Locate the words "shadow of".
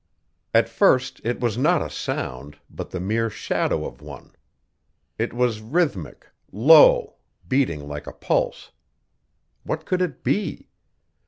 3.29-4.01